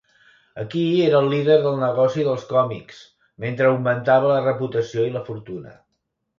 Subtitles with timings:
[0.61, 3.03] Aquí era el líder del negoci dels còmics,
[3.45, 5.79] mentre augmentava la reputació i la fortuna.